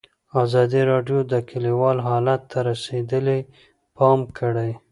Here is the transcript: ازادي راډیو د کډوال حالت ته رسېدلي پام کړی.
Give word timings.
ازادي 0.43 0.81
راډیو 0.91 1.19
د 1.31 1.33
کډوال 1.49 1.97
حالت 2.07 2.41
ته 2.51 2.57
رسېدلي 2.69 3.39
پام 3.97 4.19
کړی. 4.37 4.71